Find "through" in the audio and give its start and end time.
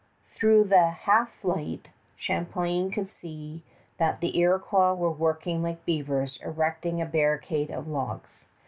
0.33-0.63